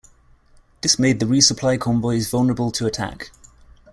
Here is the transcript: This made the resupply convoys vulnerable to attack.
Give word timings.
This 0.81 0.97
made 0.97 1.19
the 1.19 1.27
resupply 1.27 1.79
convoys 1.79 2.27
vulnerable 2.27 2.71
to 2.71 2.87
attack. 2.87 3.29